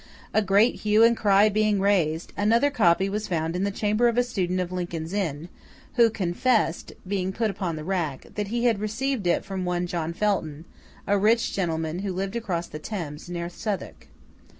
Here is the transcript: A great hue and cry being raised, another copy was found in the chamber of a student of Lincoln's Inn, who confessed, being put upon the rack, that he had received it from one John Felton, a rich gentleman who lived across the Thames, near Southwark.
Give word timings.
A 0.33 0.41
great 0.41 0.77
hue 0.77 1.03
and 1.03 1.15
cry 1.15 1.47
being 1.47 1.79
raised, 1.79 2.33
another 2.35 2.71
copy 2.71 3.07
was 3.07 3.27
found 3.27 3.55
in 3.55 3.65
the 3.65 3.69
chamber 3.69 4.07
of 4.07 4.17
a 4.17 4.23
student 4.23 4.59
of 4.59 4.71
Lincoln's 4.71 5.13
Inn, 5.13 5.47
who 5.93 6.09
confessed, 6.09 6.93
being 7.07 7.31
put 7.31 7.51
upon 7.51 7.75
the 7.75 7.83
rack, 7.83 8.25
that 8.33 8.47
he 8.47 8.63
had 8.65 8.79
received 8.79 9.27
it 9.27 9.45
from 9.45 9.63
one 9.63 9.85
John 9.85 10.11
Felton, 10.11 10.65
a 11.05 11.19
rich 11.19 11.53
gentleman 11.53 11.99
who 11.99 12.13
lived 12.13 12.35
across 12.35 12.65
the 12.65 12.79
Thames, 12.79 13.29
near 13.29 13.47
Southwark. 13.47 14.07